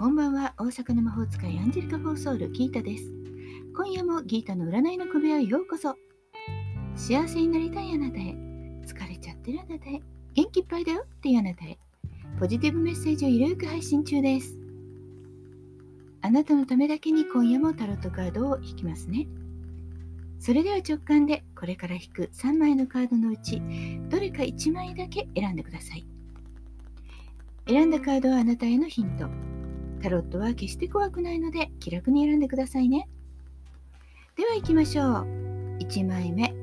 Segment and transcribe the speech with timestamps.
[0.00, 0.54] こんばんは。
[0.56, 3.04] 大阪の魔法使いアンジェリカ・フォーソールギータです。
[3.76, 5.94] 今夜もギータの占いの小部屋へようこそ。
[6.96, 8.34] 幸せになりたいあなたへ。
[8.86, 10.00] 疲れちゃってるあなたへ。
[10.32, 11.78] 元気いっぱいだよっていうあなたへ。
[12.38, 14.58] ポジティブメッセージをゆるく配信中です。
[16.22, 19.28] あなたのためだけに今夜もタロットカードを引きますね。
[20.38, 23.60] それでは直感でこれから引く3枚のカードのうち
[24.08, 26.06] どれか1枚だけ選んでください。
[27.68, 29.49] 選んだカードはあなたへのヒント。
[30.02, 33.08] タロットは決して怖くないので気楽に選んでくださいね。
[34.36, 35.26] では行きましょう。
[35.80, 36.54] 1枚目。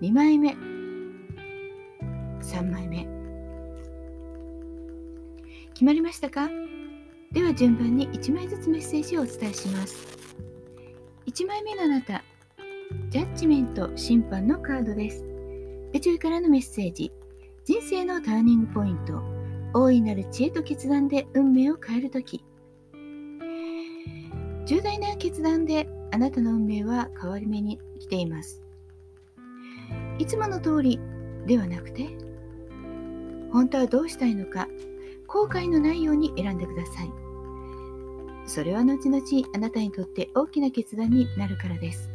[0.00, 0.56] 2枚目。
[2.40, 3.06] 3枚目。
[5.74, 6.48] 決まりましたか？
[7.30, 10.18] では順番に1枚ずつメッセージをお伝えします。
[11.26, 12.24] 1枚目のあなた、
[13.10, 15.24] ジャッジメント審判のカードです。
[15.92, 17.12] 宇宙からのメッセージ、
[17.64, 19.22] 人生のターニングポイント、
[19.74, 22.44] 大いなる知恵と決断で運命を変えるとき。
[24.66, 28.62] 重大な決断であなたの運命は変わり目に来ています。
[30.18, 31.00] いつもの通り
[31.46, 32.08] ではなくて、
[33.50, 34.68] 本当はどうしたいのか、
[35.26, 37.12] 後悔のないように選んでください。
[38.46, 39.22] それは後々
[39.54, 42.10] あなたにとって大きな決断になるからです。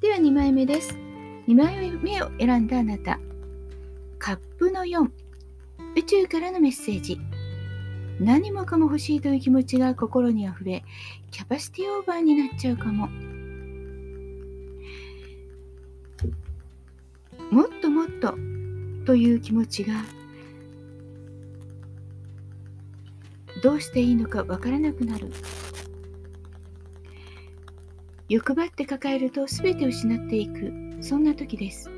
[0.00, 0.94] では2枚目です。
[1.46, 3.20] 2枚目を選んだあなた。
[4.24, 5.06] カップの4。
[5.98, 7.20] 宇宙からのメッセージ。
[8.18, 10.82] 何もかも欲しいという気持ちが心にあふれ、
[11.30, 13.08] キャパシティオーバーになっちゃうかも。
[17.50, 18.34] もっともっと
[19.04, 19.92] という気持ちが
[23.62, 25.30] どうしていいのかわからなくなる
[28.30, 31.93] 欲張って抱えると全て失っていくそんな時です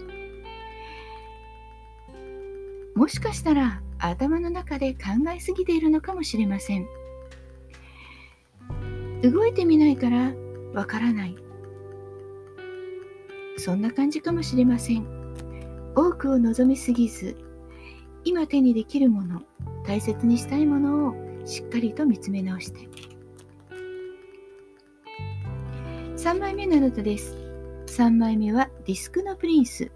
[2.96, 5.00] もしかしたら頭の中で考
[5.34, 6.86] えすぎているのかもしれません。
[9.22, 10.32] 動いてみないから
[10.72, 11.36] わからない。
[13.58, 15.06] そんな感じかもしれません。
[15.94, 17.36] 多くを望みすぎず
[18.24, 19.42] 今手にできるもの
[19.86, 21.14] 大切にしたいものを
[21.44, 22.88] しっかりと見つめ直して。
[26.16, 27.36] 3枚目のノートです。
[27.88, 29.92] 3枚目はディスクのプリンス。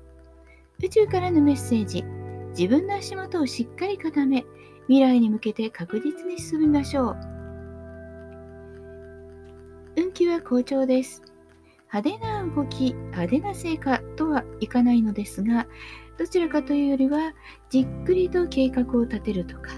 [0.83, 2.05] 宇宙からのメッセージ。
[2.51, 4.45] 自分の足元をしっかり固め
[4.87, 7.17] 未来に向けて確実に進みましょう。
[9.97, 11.23] 運気は好調です。
[11.93, 15.67] 派手な動き派手な成果とはいかないのですが
[16.19, 17.35] どちらかというよりは
[17.69, 19.73] じっくりと計画を立てるとか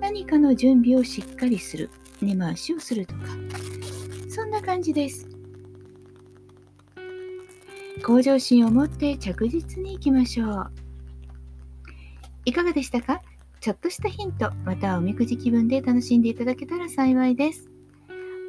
[0.00, 1.90] 何かの準備をしっかりする
[2.22, 3.20] 根回しをするとか
[4.30, 5.28] そんな感じです。
[8.02, 10.70] 向上心を持って着実にいきましょう。
[12.44, 13.20] いかがでしたか？
[13.60, 17.68] ちょっとしたヒントまたはおみくじ気分で楽しんでいただけたら幸いです。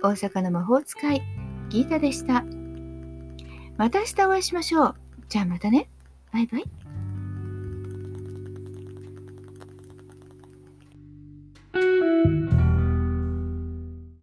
[0.02, 1.22] 大阪の魔法使い
[1.70, 2.44] ギータでした。
[3.78, 4.96] また明日お会いしましょう。
[5.28, 5.90] じゃあまたね。
[6.32, 6.81] バイバイ。